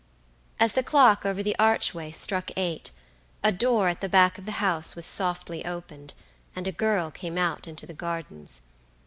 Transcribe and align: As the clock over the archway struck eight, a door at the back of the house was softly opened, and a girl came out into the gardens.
As 0.59 0.73
the 0.73 0.81
clock 0.81 1.27
over 1.27 1.43
the 1.43 1.55
archway 1.59 2.09
struck 2.11 2.49
eight, 2.57 2.89
a 3.43 3.51
door 3.51 3.87
at 3.87 4.01
the 4.01 4.09
back 4.09 4.39
of 4.39 4.47
the 4.47 4.53
house 4.53 4.95
was 4.95 5.05
softly 5.05 5.63
opened, 5.63 6.15
and 6.55 6.65
a 6.65 6.71
girl 6.71 7.11
came 7.11 7.37
out 7.37 7.67
into 7.67 7.85
the 7.85 7.93
gardens. 7.93 8.61